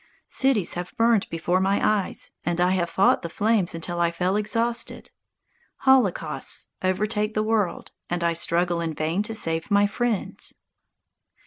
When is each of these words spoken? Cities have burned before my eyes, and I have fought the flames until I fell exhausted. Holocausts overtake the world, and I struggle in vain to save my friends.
Cities 0.27 0.73
have 0.73 0.97
burned 0.97 1.29
before 1.29 1.59
my 1.61 1.79
eyes, 2.07 2.31
and 2.43 2.59
I 2.59 2.71
have 2.71 2.89
fought 2.89 3.21
the 3.21 3.29
flames 3.29 3.75
until 3.75 3.99
I 3.99 4.09
fell 4.09 4.35
exhausted. 4.35 5.11
Holocausts 5.81 6.69
overtake 6.81 7.35
the 7.35 7.43
world, 7.43 7.91
and 8.09 8.23
I 8.23 8.33
struggle 8.33 8.81
in 8.81 8.95
vain 8.95 9.21
to 9.21 9.35
save 9.35 9.69
my 9.69 9.85
friends. 9.85 10.55